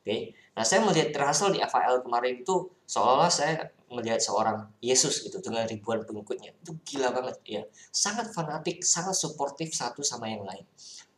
Oke. 0.00 0.08
Okay? 0.08 0.20
Nah, 0.56 0.64
saya 0.64 0.80
melihat 0.80 1.12
terhasil 1.12 1.52
di 1.52 1.60
FAL 1.60 2.00
kemarin 2.00 2.40
itu 2.40 2.72
seolah-olah 2.88 3.28
saya 3.28 3.68
melihat 3.92 4.16
seorang 4.16 4.72
Yesus 4.80 5.20
gitu 5.20 5.44
dengan 5.44 5.68
ribuan 5.68 6.00
pengikutnya. 6.08 6.56
Itu 6.56 6.80
gila 6.88 7.12
banget 7.12 7.36
ya. 7.44 7.62
Sangat 7.92 8.32
fanatik, 8.32 8.80
sangat 8.80 9.12
suportif 9.12 9.76
satu 9.76 10.00
sama 10.00 10.32
yang 10.32 10.40
lain. 10.48 10.64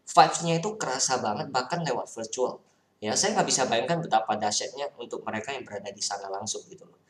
Vibes-nya 0.02 0.58
itu 0.58 0.74
kerasa 0.74 1.22
banget 1.22 1.54
bahkan 1.54 1.86
lewat 1.86 2.10
virtual. 2.10 2.58
Ya, 2.98 3.14
saya 3.14 3.38
nggak 3.38 3.46
bisa 3.46 3.66
bayangkan 3.70 4.02
betapa 4.02 4.34
dahsyatnya 4.34 4.90
untuk 4.98 5.22
mereka 5.22 5.54
yang 5.54 5.62
berada 5.62 5.90
di 5.90 6.02
sana 6.02 6.26
langsung 6.26 6.62
gitu 6.66 6.86
loh. 6.86 7.02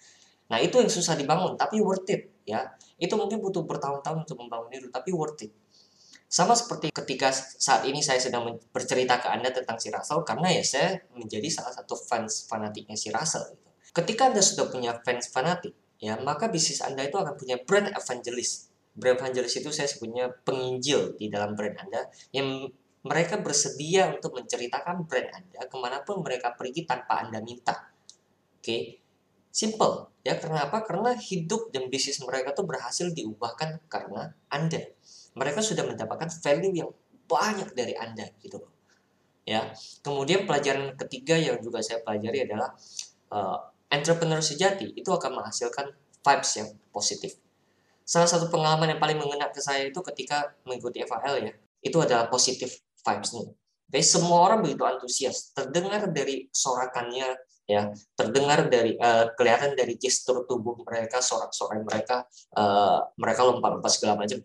Nah, 0.53 0.61
itu 0.61 0.77
yang 0.77 0.93
susah 0.93 1.17
dibangun, 1.17 1.57
tapi 1.57 1.81
worth 1.81 2.09
it 2.13 2.29
ya. 2.45 2.69
Itu 3.01 3.17
mungkin 3.17 3.41
butuh 3.41 3.65
bertahun-tahun 3.65 4.29
untuk 4.29 4.37
membangun 4.37 4.69
itu, 4.73 4.89
tapi 4.93 5.09
worth 5.13 5.41
it. 5.49 5.53
Sama 6.33 6.57
seperti 6.57 6.89
ketika 6.97 7.29
saat 7.37 7.85
ini 7.85 8.01
saya 8.01 8.17
sedang 8.17 8.57
bercerita 8.73 9.21
ke 9.21 9.29
Anda 9.29 9.53
tentang 9.53 9.77
si 9.77 9.93
Russell, 9.93 10.25
karena 10.25 10.49
ya 10.49 10.65
saya 10.65 10.97
menjadi 11.13 11.45
salah 11.53 11.77
satu 11.77 11.93
fans 11.93 12.49
fanatiknya 12.49 12.97
si 12.97 13.13
Russell. 13.13 13.53
Gitu. 13.53 13.69
Ketika 13.93 14.33
Anda 14.33 14.41
sudah 14.41 14.73
punya 14.73 14.97
fans 15.05 15.29
fanatik, 15.29 15.77
ya 16.01 16.17
maka 16.25 16.49
bisnis 16.49 16.81
Anda 16.81 17.05
itu 17.05 17.21
akan 17.21 17.37
punya 17.37 17.61
brand 17.61 17.93
evangelist. 17.93 18.73
Brand 18.97 19.21
evangelist 19.21 19.61
itu 19.61 19.69
saya 19.77 19.85
sebutnya 19.85 20.33
penginjil 20.33 21.21
di 21.21 21.29
dalam 21.29 21.53
brand 21.53 21.77
Anda 21.77 22.09
yang 22.33 22.65
mereka 23.05 23.37
bersedia 23.37 24.09
untuk 24.17 24.33
menceritakan 24.33 25.05
brand 25.05 25.29
Anda 25.37 25.69
ke 25.69 25.77
mana 25.77 26.01
pun 26.01 26.25
mereka 26.25 26.57
pergi 26.57 26.89
tanpa 26.89 27.29
Anda 27.29 27.45
minta. 27.45 27.93
Oke, 28.57 28.65
okay? 28.65 28.81
simple 29.53 30.09
ya. 30.25 30.41
Karena 30.41 30.65
apa? 30.65 30.81
Karena 30.81 31.13
hidup 31.13 31.69
dan 31.77 31.93
bisnis 31.93 32.25
mereka 32.25 32.57
tuh 32.57 32.65
berhasil 32.65 33.13
diubahkan 33.13 33.85
karena 33.93 34.33
Anda 34.49 34.81
mereka 35.33 35.61
sudah 35.65 35.85
mendapatkan 35.89 36.29
value 36.43 36.75
yang 36.85 36.91
banyak 37.29 37.73
dari 37.73 37.95
Anda 37.97 38.29
gitu 38.41 38.61
loh. 38.61 38.73
Ya. 39.43 39.75
Kemudian 40.05 40.47
pelajaran 40.47 40.95
ketiga 40.95 41.35
yang 41.35 41.59
juga 41.59 41.83
saya 41.83 42.05
pelajari 42.05 42.47
adalah 42.47 42.77
uh, 43.35 43.59
entrepreneur 43.91 44.39
sejati 44.39 44.95
itu 44.95 45.11
akan 45.11 45.43
menghasilkan 45.43 45.91
vibes 46.23 46.51
yang 46.57 46.69
positif. 46.95 47.37
Salah 48.07 48.31
satu 48.31 48.51
pengalaman 48.53 48.95
yang 48.95 49.01
paling 49.03 49.19
mengena 49.19 49.51
ke 49.51 49.59
saya 49.59 49.89
itu 49.89 49.99
ketika 50.13 50.55
mengikuti 50.67 51.03
FAL 51.03 51.43
ya, 51.43 51.53
itu 51.83 51.97
adalah 51.99 52.31
positif 52.31 52.83
vibes 53.03 53.31
nih. 53.35 53.49
Jadi 53.93 54.05
semua 54.09 54.49
orang 54.49 54.65
begitu 54.65 54.83
antusias, 54.89 55.53
terdengar 55.53 56.09
dari 56.09 56.49
sorakannya 56.49 57.37
ya, 57.69 57.93
terdengar 58.17 58.73
dari 58.73 58.97
uh, 58.97 59.37
kelihatan 59.37 59.77
dari 59.77 60.01
gestur 60.01 60.49
tubuh 60.49 60.81
mereka, 60.87 61.21
sorak-sorai 61.21 61.85
mereka, 61.85 62.25
uh, 62.57 63.05
mereka 63.21 63.45
lompat-lompat 63.45 63.93
segala 63.93 64.25
macam 64.25 64.41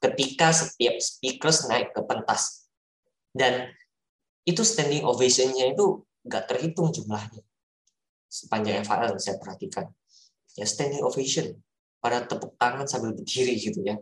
ketika 0.00 0.50
setiap 0.50 0.96
speakers 0.98 1.68
naik 1.68 1.92
ke 1.92 2.00
pentas. 2.04 2.68
Dan 3.30 3.68
itu 4.44 4.60
standing 4.64 5.04
ovationnya 5.04 5.72
itu 5.72 6.04
nggak 6.24 6.44
terhitung 6.48 6.92
jumlahnya. 6.92 7.42
Sepanjang 8.28 8.82
FAL 8.82 9.16
saya 9.20 9.36
perhatikan. 9.38 9.88
Ya 10.56 10.66
standing 10.66 11.04
ovation. 11.04 11.54
Pada 12.00 12.20
tepuk 12.24 12.56
tangan 12.60 12.84
sambil 12.84 13.16
berdiri 13.16 13.56
gitu 13.56 13.80
ya. 13.80 13.96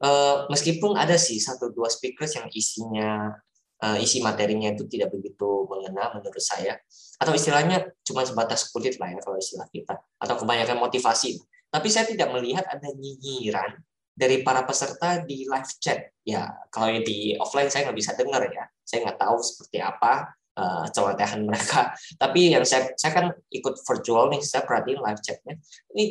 Uh, 0.00 0.48
meskipun 0.48 0.96
ada 0.96 1.18
sih 1.20 1.36
satu 1.36 1.74
dua 1.74 1.90
speakers 1.92 2.38
yang 2.38 2.48
isinya 2.54 3.36
uh, 3.84 3.98
isi 4.00 4.24
materinya 4.24 4.72
itu 4.72 4.88
tidak 4.88 5.12
begitu 5.12 5.66
mengena 5.66 6.14
menurut 6.14 6.40
saya. 6.40 6.78
Atau 7.20 7.34
istilahnya 7.36 7.90
cuma 8.06 8.24
sebatas 8.24 8.70
kulit 8.70 8.96
lah 9.02 9.12
ya 9.12 9.20
kalau 9.20 9.36
istilah 9.36 9.66
kita. 9.68 9.98
Atau 10.22 10.38
kebanyakan 10.40 10.78
motivasi. 10.78 11.42
Tapi 11.70 11.88
saya 11.90 12.06
tidak 12.06 12.30
melihat 12.34 12.66
ada 12.66 12.88
nyinyiran 12.94 13.78
dari 14.14 14.44
para 14.44 14.66
peserta 14.66 15.22
di 15.24 15.48
live 15.48 15.72
chat. 15.80 16.12
Ya, 16.26 16.50
kalau 16.68 16.92
di 17.00 17.34
offline 17.40 17.72
saya 17.72 17.88
nggak 17.88 17.98
bisa 17.98 18.12
dengar 18.14 18.44
ya. 18.48 18.68
Saya 18.84 19.08
nggak 19.08 19.18
tahu 19.18 19.36
seperti 19.40 19.78
apa 19.80 20.34
uh, 20.58 21.38
mereka. 21.40 21.94
Tapi 22.22 22.54
yang 22.54 22.64
saya 22.66 22.92
saya 22.94 23.12
kan 23.14 23.26
ikut 23.50 23.74
virtual 23.86 24.28
nih, 24.30 24.42
saya 24.44 24.62
perhatiin 24.66 25.00
live 25.00 25.22
chatnya. 25.24 25.54
Ini 25.96 26.04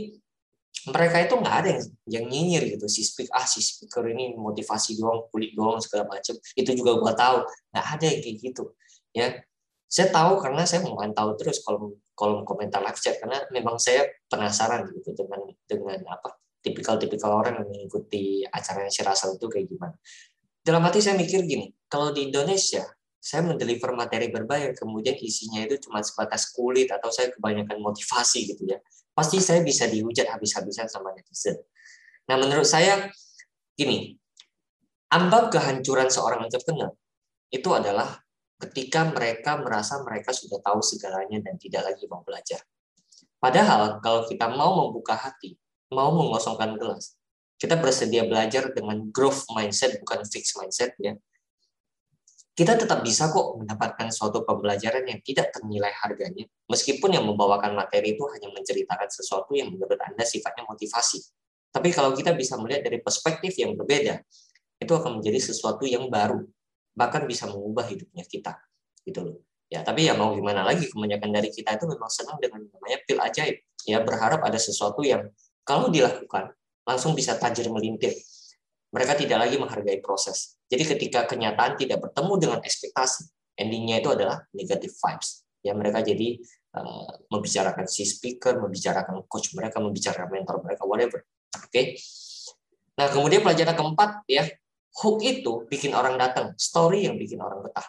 mereka 0.88 1.18
itu 1.20 1.36
nggak 1.36 1.56
ada 1.60 1.70
yang 1.75 1.84
yang 2.08 2.25
nyinyir 2.32 2.63
gitu 2.77 2.88
si 2.88 3.03
speak 3.03 3.27
ah 3.36 3.44
si 3.44 3.60
speaker 3.60 4.08
ini 4.08 4.32
motivasi 4.39 4.96
doang 4.96 5.27
kulit 5.27 5.51
doang 5.51 5.75
segala 5.84 6.08
macam 6.08 6.39
itu 6.56 6.72
juga 6.72 6.96
gua 6.96 7.12
tahu 7.12 7.44
nggak 7.75 7.88
ada 8.00 8.06
yang 8.08 8.22
kayak 8.24 8.38
gitu 8.39 8.63
ya 9.12 9.27
saya 9.89 10.08
tahu 10.13 10.39
karena 10.39 10.63
saya 10.63 10.86
mau 10.86 10.96
tahu 10.96 11.29
terus 11.36 11.60
kolom 11.65 12.00
kolom 12.15 12.48
komentar 12.48 12.79
live 12.79 13.01
chat 13.01 13.20
karena 13.20 13.44
memang 13.51 13.75
saya 13.75 14.08
penasaran 14.32 14.88
gitu 14.96 15.12
dengan 15.18 15.51
dengan 15.68 16.00
apa 16.15 16.39
tipikal-tipikal 16.60 17.39
orang 17.39 17.63
yang 17.63 17.68
mengikuti 17.68 18.44
acaranya 18.48 18.92
si 18.92 19.01
Russell 19.04 19.39
itu 19.39 19.48
kayak 19.48 19.68
gimana. 19.72 19.96
Dalam 20.60 20.84
hati 20.84 21.00
saya 21.00 21.16
mikir 21.16 21.48
gini, 21.48 21.72
kalau 21.88 22.12
di 22.12 22.28
Indonesia, 22.28 22.84
saya 23.20 23.44
mendeliver 23.44 23.92
materi 23.96 24.32
berbayar, 24.32 24.75
kemudian 24.75 25.16
isinya 25.20 25.63
itu 25.63 25.80
cuma 25.84 26.00
sebatas 26.04 26.51
kulit 26.56 26.88
atau 26.92 27.12
saya 27.12 27.32
kebanyakan 27.36 27.80
motivasi 27.80 28.56
gitu 28.56 28.63
ya, 28.68 28.80
pasti 29.12 29.44
saya 29.44 29.60
bisa 29.63 29.88
dihujat 29.88 30.28
habis-habisan 30.32 30.88
sama 30.88 31.12
netizen. 31.16 31.60
Nah 32.32 32.36
menurut 32.39 32.68
saya, 32.68 33.12
gini, 33.75 34.16
ambang 35.12 35.51
kehancuran 35.51 36.08
seorang 36.08 36.48
entrepreneur 36.48 36.92
itu 37.50 37.70
adalah 37.74 38.22
ketika 38.60 39.08
mereka 39.08 39.58
merasa 39.58 40.04
mereka 40.04 40.36
sudah 40.36 40.60
tahu 40.60 40.84
segalanya 40.84 41.39
dan 41.39 41.56
tidak 41.56 41.92
lagi 41.92 42.06
mau 42.12 42.22
belajar. 42.22 42.60
Padahal 43.39 44.04
kalau 44.04 44.28
kita 44.28 44.51
mau 44.51 44.86
membuka 44.86 45.16
hati, 45.16 45.56
mau 45.89 46.13
mengosongkan 46.13 46.77
gelas. 46.77 47.17
Kita 47.60 47.75
bersedia 47.75 48.24
belajar 48.24 48.72
dengan 48.72 49.12
growth 49.12 49.50
mindset, 49.51 50.00
bukan 50.00 50.24
fixed 50.24 50.55
mindset 50.55 50.96
ya. 50.96 51.17
Kita 52.55 52.75
tetap 52.75 53.03
bisa 53.08 53.31
kok 53.31 53.55
mendapatkan 53.55 54.12
suatu 54.12 54.43
pembelajaran 54.43 55.08
yang 55.08 55.19
tidak 55.24 55.55
ternilai 55.55 55.96
harganya, 55.96 56.43
meskipun 56.67 57.15
yang 57.15 57.24
membawakan 57.24 57.72
materi 57.72 58.19
itu 58.19 58.24
hanya 58.36 58.51
menceritakan 58.51 59.08
sesuatu 59.08 59.55
yang 59.55 59.72
menurut 59.72 59.96
Anda 59.96 60.27
sifatnya 60.27 60.67
motivasi. 60.67 61.24
Tapi 61.72 61.88
kalau 61.96 62.12
kita 62.12 62.36
bisa 62.36 62.60
melihat 62.60 62.84
dari 62.84 63.00
perspektif 63.00 63.55
yang 63.55 63.79
berbeda, 63.79 64.19
itu 64.79 64.91
akan 64.91 65.24
menjadi 65.24 65.39
sesuatu 65.39 65.88
yang 65.88 66.12
baru, 66.12 66.43
bahkan 66.96 67.24
bisa 67.24 67.48
mengubah 67.48 67.88
hidupnya 67.88 68.27
kita. 68.27 68.60
Gitu 69.08 69.19
loh. 69.24 69.39
Ya, 69.69 69.86
tapi 69.86 70.10
ya 70.10 70.17
mau 70.17 70.36
gimana 70.36 70.65
lagi, 70.65 70.89
kebanyakan 70.89 71.29
dari 71.29 71.53
kita 71.53 71.79
itu 71.79 71.86
memang 71.88 72.12
senang 72.12 72.43
dengan 72.43 72.65
namanya 72.65 73.00
pil 73.08 73.24
ajaib. 73.24 73.55
Ya, 73.88 74.03
berharap 74.03 74.43
ada 74.43 74.60
sesuatu 74.60 75.00
yang 75.05 75.31
kalau 75.70 75.94
dilakukan, 75.94 76.50
langsung 76.82 77.14
bisa 77.14 77.38
tajir 77.38 77.70
melintir. 77.70 78.18
Mereka 78.90 79.14
tidak 79.22 79.46
lagi 79.46 79.62
menghargai 79.62 80.02
proses. 80.02 80.58
Jadi 80.66 80.98
ketika 80.98 81.30
kenyataan 81.30 81.78
tidak 81.78 82.02
bertemu 82.02 82.34
dengan 82.42 82.60
ekspektasi, 82.66 83.30
endingnya 83.54 84.02
itu 84.02 84.10
adalah 84.10 84.42
negative 84.50 84.90
vibes. 84.90 85.46
Ya 85.62 85.78
mereka 85.78 86.02
jadi 86.02 86.42
uh, 86.74 87.22
membicarakan 87.30 87.86
si 87.86 88.02
speaker, 88.02 88.58
membicarakan 88.58 89.30
coach 89.30 89.54
mereka, 89.54 89.78
membicarakan 89.78 90.34
mentor 90.34 90.58
mereka, 90.66 90.90
whatever. 90.90 91.22
Oke. 91.54 91.70
Okay? 91.70 91.86
Nah 92.98 93.14
kemudian 93.14 93.46
pelajaran 93.46 93.78
keempat 93.78 94.26
ya 94.26 94.50
hook 95.06 95.22
itu 95.22 95.70
bikin 95.70 95.94
orang 95.94 96.18
datang, 96.18 96.58
story 96.58 97.06
yang 97.06 97.14
bikin 97.14 97.38
orang 97.46 97.62
betah. 97.62 97.86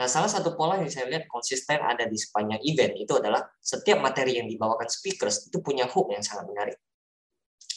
Nah, 0.00 0.08
salah 0.08 0.32
satu 0.32 0.56
pola 0.56 0.80
yang 0.80 0.88
saya 0.88 1.12
lihat 1.12 1.28
konsisten 1.28 1.76
ada 1.76 2.08
di 2.08 2.16
sepanjang 2.16 2.56
event 2.64 2.96
itu 2.96 3.12
adalah 3.20 3.44
setiap 3.60 4.00
materi 4.00 4.40
yang 4.40 4.48
dibawakan 4.48 4.88
speakers 4.88 5.52
itu 5.52 5.60
punya 5.60 5.84
hook 5.84 6.08
yang 6.08 6.24
sangat 6.24 6.48
menarik 6.48 6.80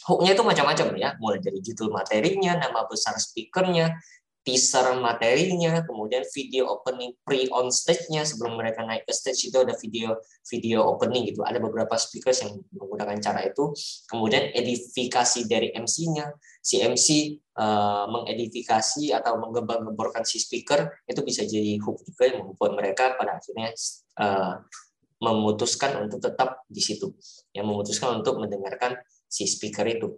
hooknya 0.04 0.36
itu 0.36 0.42
macam-macam 0.44 0.86
ya, 1.00 1.10
mulai 1.16 1.40
dari 1.40 1.58
judul 1.64 1.88
materinya, 1.90 2.60
nama 2.60 2.84
besar 2.84 3.16
speakernya, 3.16 3.96
teaser 4.44 5.00
materinya, 5.00 5.80
kemudian 5.88 6.20
video 6.28 6.68
opening 6.68 7.16
pre-on 7.24 7.72
stage-nya 7.72 8.28
sebelum 8.28 8.60
mereka 8.60 8.84
naik 8.84 9.08
ke 9.08 9.12
stage 9.16 9.48
itu 9.48 9.56
ada 9.56 9.72
video 9.72 10.20
video 10.44 10.84
opening 10.84 11.32
gitu. 11.32 11.40
Ada 11.40 11.56
beberapa 11.64 11.96
speakers 11.96 12.44
yang 12.44 12.60
menggunakan 12.76 13.16
cara 13.24 13.40
itu. 13.48 13.72
Kemudian 14.04 14.52
edifikasi 14.52 15.48
dari 15.48 15.72
MC-nya, 15.72 16.28
si 16.60 16.84
MC 16.84 17.40
uh, 17.56 18.04
mengedifikasi 18.12 19.16
atau 19.16 19.40
menggembar-gemborkan 19.40 20.28
si 20.28 20.36
speaker 20.36 20.92
itu 21.08 21.24
bisa 21.24 21.48
jadi 21.48 21.80
hook 21.80 22.04
juga 22.04 22.24
yang 22.28 22.44
membuat 22.44 22.76
mereka 22.76 23.16
pada 23.16 23.40
akhirnya 23.40 23.72
uh, 24.20 24.60
memutuskan 25.24 26.04
untuk 26.04 26.20
tetap 26.20 26.68
di 26.68 26.84
situ. 26.84 27.16
Yang 27.56 27.64
memutuskan 27.72 28.20
untuk 28.20 28.36
mendengarkan 28.36 29.00
si 29.34 29.50
speaker 29.50 29.82
itu. 29.90 30.14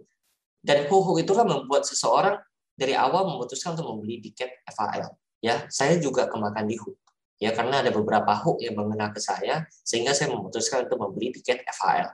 Dan 0.61 0.85
huhu 0.85 1.17
itulah 1.17 1.41
membuat 1.41 1.89
seseorang 1.89 2.37
dari 2.77 2.93
awal 2.93 3.25
memutuskan 3.25 3.73
untuk 3.73 3.97
membeli 3.97 4.21
tiket 4.21 4.61
FAL. 4.69 5.17
Ya, 5.41 5.65
saya 5.73 5.97
juga 5.97 6.29
kemakan 6.29 6.69
di 6.69 6.77
hook. 6.77 6.97
Ya, 7.41 7.53
karena 7.53 7.81
ada 7.81 7.89
beberapa 7.89 8.33
hook 8.33 8.61
yang 8.61 8.77
mengena 8.77 9.09
ke 9.09 9.21
saya, 9.21 9.65
sehingga 9.81 10.13
saya 10.13 10.33
memutuskan 10.33 10.85
untuk 10.85 11.01
membeli 11.01 11.33
tiket 11.33 11.65
FAL. 11.73 12.13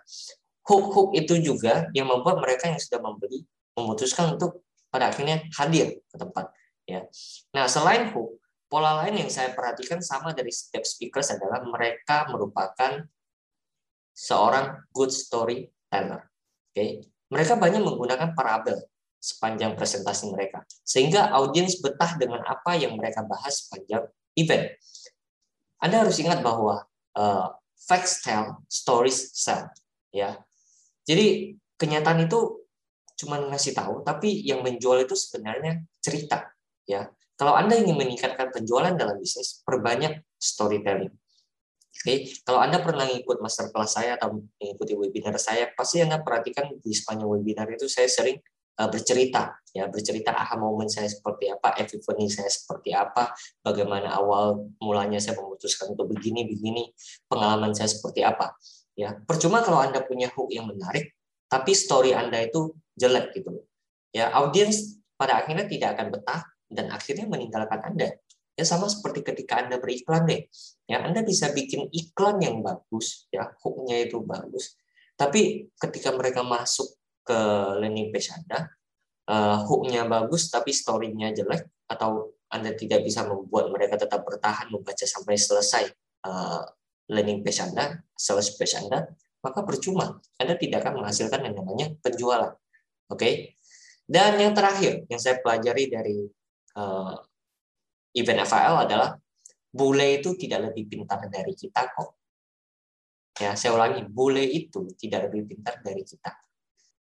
Hook-hook 0.63 1.11
itu 1.19 1.43
juga 1.43 1.91
yang 1.91 2.07
membuat 2.07 2.39
mereka 2.39 2.71
yang 2.71 2.79
sudah 2.79 3.03
membeli 3.03 3.43
memutuskan 3.75 4.39
untuk 4.39 4.63
pada 4.87 5.11
akhirnya 5.11 5.43
hadir 5.59 5.99
ke 6.07 6.15
tempat. 6.15 6.51
Ya. 6.87 7.07
Nah, 7.55 7.67
selain 7.67 8.11
hook, 8.11 8.39
pola 8.67 9.03
lain 9.03 9.23
yang 9.27 9.31
saya 9.31 9.51
perhatikan 9.51 9.99
sama 9.99 10.31
dari 10.31 10.51
setiap 10.51 10.83
speakers 10.83 11.35
adalah 11.35 11.63
mereka 11.67 12.27
merupakan 12.31 13.03
seorang 14.13 14.83
good 14.91 15.09
storyteller. 15.09 16.32
Oke, 16.73 17.05
Mereka 17.29 17.53
banyak 17.61 17.85
menggunakan 17.85 18.33
parabel 18.33 18.81
sepanjang 19.21 19.77
presentasi 19.77 20.33
mereka, 20.33 20.65
sehingga 20.81 21.29
audiens 21.37 21.77
betah 21.77 22.17
dengan 22.17 22.41
apa 22.43 22.73
yang 22.73 22.97
mereka 22.97 23.21
bahas 23.21 23.65
sepanjang 23.65 24.09
event. 24.33 24.73
Anda 25.77 26.01
harus 26.01 26.17
ingat 26.17 26.41
bahwa 26.41 26.81
uh, 27.13 27.47
facts 27.77 28.25
tell, 28.25 28.65
stories 28.67 29.31
sell. 29.37 29.69
Ya, 30.09 30.41
jadi 31.05 31.53
kenyataan 31.77 32.25
itu 32.25 32.65
cuma 33.21 33.37
ngasih 33.37 33.77
tahu, 33.77 34.01
tapi 34.01 34.43
yang 34.43 34.65
menjual 34.65 35.05
itu 35.05 35.13
sebenarnya 35.13 35.85
cerita. 36.01 36.49
Ya, 36.89 37.13
kalau 37.37 37.53
Anda 37.53 37.77
ingin 37.77 37.95
meningkatkan 37.95 38.49
penjualan 38.49 38.97
dalam 38.97 39.21
bisnis, 39.21 39.61
perbanyak 39.61 40.25
storytelling. 40.41 41.13
Oke, 41.93 42.25
kalau 42.41 42.59
Anda 42.59 42.81
pernah 42.81 43.05
ikut 43.05 43.37
masterclass 43.37 44.01
saya 44.01 44.17
atau 44.17 44.41
mengikuti 44.57 44.97
webinar 44.97 45.37
saya, 45.37 45.69
pasti 45.77 46.01
Anda 46.01 46.25
perhatikan 46.25 46.73
di 46.81 46.89
sepanjang 46.89 47.29
webinar 47.29 47.69
itu 47.69 47.85
saya 47.85 48.09
sering 48.09 48.41
uh, 48.81 48.89
bercerita, 48.89 49.61
ya 49.69 49.85
bercerita 49.85 50.33
aha 50.33 50.57
momen 50.57 50.89
saya 50.89 51.05
seperti 51.05 51.53
apa, 51.53 51.77
epiphany 51.77 52.33
saya 52.33 52.49
seperti 52.49 52.97
apa, 52.97 53.37
bagaimana 53.61 54.09
awal 54.09 54.73
mulanya 54.81 55.21
saya 55.21 55.37
memutuskan 55.37 55.93
untuk 55.93 56.09
begini 56.09 56.49
begini, 56.49 56.89
pengalaman 57.29 57.77
saya 57.77 57.93
seperti 57.93 58.25
apa. 58.25 58.57
Ya, 58.97 59.13
percuma 59.25 59.61
kalau 59.61 59.81
Anda 59.81 60.01
punya 60.01 60.33
hook 60.33 60.49
yang 60.49 60.69
menarik, 60.69 61.13
tapi 61.45 61.77
story 61.77 62.17
Anda 62.17 62.45
itu 62.45 62.73
jelek 62.97 63.37
gitu. 63.37 63.65
Ya, 64.13 64.33
audiens 64.33 65.01
pada 65.17 65.41
akhirnya 65.41 65.65
tidak 65.69 65.97
akan 65.97 66.13
betah 66.13 66.41
dan 66.69 66.89
akhirnya 66.89 67.29
meninggalkan 67.29 67.81
Anda. 67.85 68.17
Ya 68.53 68.65
sama 68.69 68.85
seperti 68.85 69.25
ketika 69.25 69.65
Anda 69.65 69.81
beriklan 69.81 70.29
deh. 70.29 70.45
Ya, 70.83 70.99
Anda 70.99 71.23
bisa 71.23 71.51
bikin 71.55 71.87
iklan 71.95 72.43
yang 72.43 72.59
bagus, 72.59 73.31
ya, 73.31 73.55
hooknya 73.63 74.03
itu 74.03 74.19
bagus. 74.19 74.75
Tapi 75.15 75.71
ketika 75.79 76.11
mereka 76.11 76.43
masuk 76.43 76.91
ke 77.23 77.39
landing 77.79 78.11
page 78.11 78.35
Anda, 78.35 78.67
uh, 79.31 79.63
hooknya 79.63 80.03
bagus 80.09 80.51
tapi 80.51 80.75
story-nya 80.75 81.31
jelek 81.31 81.63
atau 81.87 82.35
Anda 82.51 82.75
tidak 82.75 83.07
bisa 83.07 83.23
membuat 83.23 83.71
mereka 83.71 83.95
tetap 83.95 84.27
bertahan 84.27 84.67
membaca 84.69 85.07
sampai 85.07 85.39
selesai 85.39 85.87
uh, 86.27 86.61
landing 87.07 87.41
page 87.41 87.63
Anda, 87.63 88.03
sales 88.19 88.51
page 88.59 88.75
Anda, 88.75 89.07
maka 89.43 89.63
percuma. 89.63 90.19
Anda 90.39 90.55
tidak 90.59 90.83
akan 90.83 91.03
menghasilkan 91.03 91.47
yang 91.47 91.55
namanya 91.55 91.87
penjualan. 91.99 92.51
Oke. 93.11 93.55
Dan 94.03 94.35
yang 94.35 94.51
terakhir 94.51 95.07
yang 95.07 95.19
saya 95.19 95.39
pelajari 95.39 95.87
dari 95.87 96.17
uh, 96.75 97.15
event 98.15 98.43
FAL 98.43 98.87
adalah 98.87 99.15
bule 99.73 100.21
itu 100.21 100.37
tidak 100.37 100.69
lebih 100.69 100.85
pintar 100.85 101.25
dari 101.27 101.57
kita 101.57 101.89
kok. 101.89 102.21
Ya, 103.41 103.57
saya 103.57 103.73
ulangi, 103.73 104.05
bule 104.05 104.45
itu 104.45 104.85
tidak 104.93 105.33
lebih 105.33 105.49
pintar 105.49 105.81
dari 105.81 106.05
kita. 106.05 106.29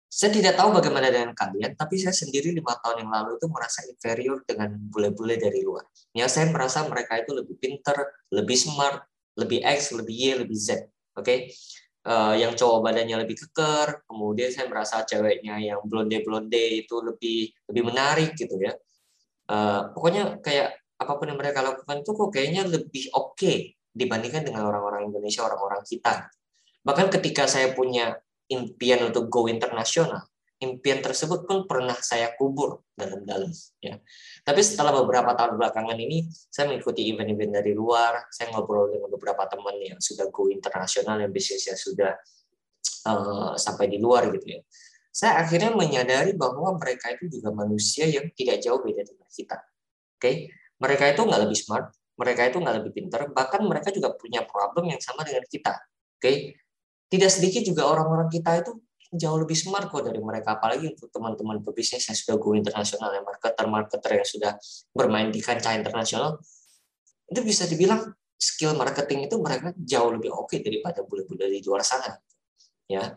Saya 0.08 0.32
tidak 0.36 0.60
tahu 0.60 0.76
bagaimana 0.76 1.08
dengan 1.08 1.32
kalian, 1.32 1.76
tapi 1.80 1.96
saya 2.00 2.12
sendiri 2.12 2.52
lima 2.52 2.76
tahun 2.84 3.08
yang 3.08 3.12
lalu 3.12 3.40
itu 3.40 3.48
merasa 3.48 3.80
inferior 3.88 4.44
dengan 4.44 4.76
bule-bule 4.92 5.40
dari 5.40 5.64
luar. 5.64 5.88
Ya, 6.12 6.28
saya 6.28 6.52
merasa 6.52 6.84
mereka 6.88 7.16
itu 7.20 7.32
lebih 7.32 7.56
pintar, 7.56 7.96
lebih 8.32 8.60
smart, 8.60 9.08
lebih 9.40 9.64
X, 9.64 9.96
lebih 9.96 10.16
Y, 10.16 10.24
lebih 10.44 10.58
Z. 10.60 10.92
Oke, 11.16 11.24
okay? 11.24 11.40
uh, 12.08 12.34
yang 12.40 12.56
cowok 12.56 12.88
badannya 12.88 13.24
lebih 13.28 13.36
keker, 13.36 14.08
kemudian 14.08 14.50
saya 14.52 14.72
merasa 14.72 15.04
ceweknya 15.04 15.60
yang 15.60 15.84
blonde-blonde 15.84 16.88
itu 16.88 16.96
lebih 17.04 17.52
lebih 17.68 17.84
menarik 17.84 18.32
gitu 18.36 18.56
ya. 18.60 18.74
Uh, 19.48 19.92
pokoknya 19.96 20.40
kayak 20.44 20.76
apa 20.98 21.14
pun 21.16 21.30
yang 21.30 21.38
mereka 21.38 21.62
lakukan 21.62 22.02
itu 22.02 22.12
kok 22.14 22.30
kayaknya 22.34 22.64
lebih 22.66 23.14
oke 23.14 23.38
okay 23.38 23.78
dibandingkan 23.98 24.46
dengan 24.46 24.70
orang-orang 24.70 25.10
Indonesia, 25.10 25.42
orang-orang 25.42 25.82
kita. 25.82 26.30
Bahkan 26.86 27.10
ketika 27.18 27.50
saya 27.50 27.74
punya 27.74 28.14
impian 28.48 29.10
untuk 29.10 29.28
go 29.28 29.50
internasional, 29.50 30.30
impian 30.62 31.02
tersebut 31.02 31.50
pun 31.50 31.66
pernah 31.66 31.98
saya 31.98 32.32
kubur 32.38 32.86
dalam-dalam 32.94 33.50
ya. 33.82 33.98
Tapi 34.46 34.62
setelah 34.62 34.94
beberapa 34.94 35.34
tahun 35.34 35.58
belakangan 35.58 35.98
ini 35.98 36.30
saya 36.30 36.70
mengikuti 36.70 37.10
event-event 37.10 37.60
dari 37.60 37.74
luar, 37.74 38.30
saya 38.30 38.54
ngobrol 38.54 38.94
dengan 38.94 39.10
beberapa 39.12 39.50
teman 39.50 39.76
yang 39.82 40.00
sudah 40.00 40.30
go 40.30 40.48
internasional 40.48 41.18
yang 41.20 41.34
bisnisnya 41.34 41.76
sudah 41.76 42.14
uh, 43.10 43.54
sampai 43.58 43.90
di 43.92 43.98
luar 43.98 44.30
gitu 44.32 44.46
ya. 44.46 44.62
Saya 45.12 45.42
akhirnya 45.42 45.74
menyadari 45.74 46.38
bahwa 46.38 46.78
mereka 46.78 47.10
itu 47.10 47.42
juga 47.42 47.50
manusia 47.50 48.06
yang 48.06 48.30
tidak 48.38 48.62
jauh 48.62 48.78
beda 48.86 49.02
dengan 49.02 49.26
kita. 49.34 49.58
Oke, 50.18 50.22
okay? 50.22 50.36
Mereka 50.78 51.10
itu 51.10 51.22
nggak 51.26 51.42
lebih 51.46 51.58
smart, 51.58 51.94
mereka 52.18 52.42
itu 52.50 52.58
nggak 52.58 52.76
lebih 52.82 52.92
pintar, 52.94 53.30
bahkan 53.30 53.62
mereka 53.66 53.94
juga 53.94 54.14
punya 54.18 54.46
problem 54.46 54.90
yang 54.90 55.02
sama 55.02 55.22
dengan 55.26 55.46
kita. 55.46 55.74
Oke, 56.18 56.22
okay? 56.22 56.36
tidak 57.14 57.30
sedikit 57.30 57.62
juga 57.62 57.86
orang-orang 57.88 58.28
kita 58.28 58.66
itu 58.66 58.72
jauh 59.14 59.40
lebih 59.40 59.56
smart 59.56 59.88
kok 59.88 60.04
dari 60.04 60.20
mereka, 60.20 60.60
apalagi 60.60 60.92
untuk 60.92 61.08
teman-teman 61.14 61.64
pebisnis 61.64 62.04
yang 62.10 62.18
sudah 62.18 62.36
go 62.36 62.52
internasional, 62.58 63.10
ya 63.16 63.22
marketer-marketer 63.24 64.12
yang 64.20 64.28
sudah 64.28 64.52
bermain 64.92 65.32
di 65.32 65.40
kancah 65.40 65.78
internasional, 65.78 66.42
itu 67.28 67.40
bisa 67.46 67.64
dibilang 67.70 68.12
skill 68.38 68.78
marketing 68.78 69.26
itu 69.26 69.36
mereka 69.42 69.74
jauh 69.82 70.14
lebih 70.14 70.30
oke 70.30 70.52
okay 70.52 70.60
daripada 70.62 71.02
bule-bule 71.02 71.48
di 71.50 71.64
luar 71.64 71.82
sana. 71.82 72.20
Ya, 72.88 73.16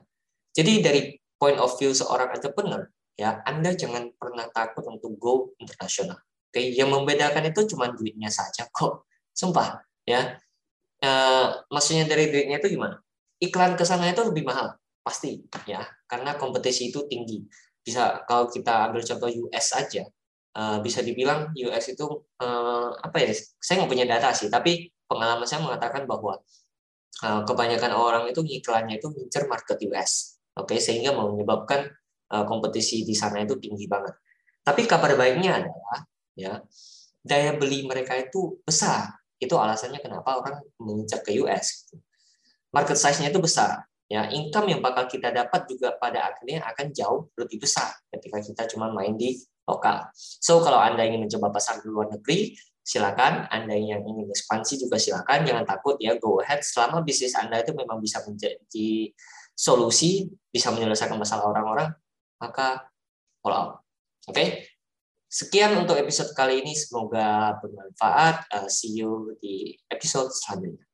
jadi 0.54 0.82
dari 0.82 1.00
point 1.36 1.58
of 1.58 1.74
view 1.78 1.90
seorang 1.94 2.34
entrepreneur, 2.34 2.86
ya 3.18 3.42
Anda 3.42 3.74
jangan 3.74 4.14
pernah 4.16 4.46
takut 4.50 4.86
untuk 4.86 5.14
go 5.18 5.34
internasional. 5.58 6.18
Yang 6.50 6.90
membedakan 6.90 7.46
itu 7.46 7.60
cuma 7.70 7.94
duitnya 7.94 8.26
saja 8.26 8.66
kok. 8.74 9.06
Sumpah, 9.30 9.78
ya. 10.02 10.34
E, 10.98 11.10
maksudnya 11.70 12.04
dari 12.10 12.26
duitnya 12.28 12.58
itu 12.58 12.74
gimana? 12.74 12.98
Iklan 13.38 13.78
ke 13.78 13.86
sana 13.86 14.10
itu 14.10 14.20
lebih 14.26 14.42
mahal, 14.44 14.74
pasti, 15.00 15.46
ya. 15.64 15.86
Karena 16.10 16.34
kompetisi 16.34 16.90
itu 16.90 17.06
tinggi. 17.06 17.46
Bisa 17.80 18.26
kalau 18.26 18.50
kita 18.50 18.90
ambil 18.90 19.00
contoh 19.06 19.30
US 19.46 19.66
aja, 19.78 20.02
e, 20.52 20.62
bisa 20.82 21.00
dibilang 21.06 21.54
US 21.54 21.84
itu 21.94 22.06
e, 22.42 22.48
apa 22.98 23.16
ya? 23.22 23.30
Saya 23.62 23.84
nggak 23.84 23.90
punya 23.94 24.06
data 24.10 24.34
sih, 24.34 24.50
tapi 24.50 24.90
pengalaman 25.06 25.46
saya 25.46 25.62
mengatakan 25.62 26.04
bahwa 26.10 26.42
e, 27.22 27.28
kebanyakan 27.46 27.92
orang 27.94 28.24
itu 28.26 28.42
iklannya 28.42 28.98
itu 28.98 29.06
ngincer 29.08 29.46
market 29.46 29.78
US. 29.86 30.42
Oke, 30.58 30.82
sehingga 30.82 31.14
menyebabkan 31.14 31.86
kompetisi 32.30 33.02
di 33.02 33.10
sana 33.10 33.42
itu 33.42 33.58
tinggi 33.58 33.90
banget. 33.90 34.14
Tapi 34.62 34.86
kabar 34.86 35.18
baiknya 35.18 35.62
adalah 35.62 36.09
ya 36.40 36.64
daya 37.20 37.56
beli 37.56 37.84
mereka 37.84 38.16
itu 38.16 38.60
besar. 38.64 39.12
Itu 39.40 39.56
alasannya 39.56 40.00
kenapa 40.00 40.40
orang 40.40 40.60
mengincar 40.80 41.20
ke 41.24 41.36
US. 41.44 41.84
Gitu. 41.84 42.00
Market 42.72 42.96
size-nya 42.96 43.32
itu 43.32 43.40
besar. 43.40 43.84
Ya, 44.10 44.26
income 44.26 44.66
yang 44.74 44.82
bakal 44.82 45.06
kita 45.06 45.30
dapat 45.30 45.70
juga 45.70 45.94
pada 45.94 46.34
akhirnya 46.34 46.66
akan 46.66 46.90
jauh 46.90 47.30
lebih 47.38 47.62
besar 47.62 47.94
ketika 48.10 48.42
kita 48.42 48.62
cuma 48.74 48.90
main 48.90 49.14
di 49.14 49.38
lokal. 49.70 50.10
So 50.18 50.58
kalau 50.66 50.82
Anda 50.82 51.06
ingin 51.06 51.30
mencoba 51.30 51.54
pasar 51.54 51.78
di 51.78 51.86
luar 51.86 52.10
negeri, 52.10 52.58
silakan. 52.82 53.46
Anda 53.46 53.78
yang 53.78 54.02
ingin 54.02 54.26
ekspansi 54.34 54.82
juga 54.82 54.98
silakan. 54.98 55.46
Jangan 55.46 55.62
takut 55.62 55.94
ya, 56.02 56.18
go 56.18 56.42
ahead. 56.42 56.58
Selama 56.66 57.06
bisnis 57.06 57.38
Anda 57.38 57.62
itu 57.62 57.70
memang 57.70 58.02
bisa 58.02 58.18
menjadi 58.26 59.14
solusi, 59.54 60.26
bisa 60.50 60.74
menyelesaikan 60.74 61.14
masalah 61.14 61.46
orang-orang, 61.46 61.94
maka 62.42 62.90
all 63.46 63.54
out. 63.54 63.70
Oke, 64.26 64.36
okay? 64.36 64.48
Sekian 65.30 65.78
untuk 65.78 65.94
episode 65.94 66.34
kali 66.34 66.58
ini, 66.58 66.74
semoga 66.74 67.54
bermanfaat. 67.62 68.50
Uh, 68.50 68.66
see 68.66 68.98
you 68.98 69.38
di 69.38 69.78
episode 69.86 70.34
selanjutnya. 70.34 70.89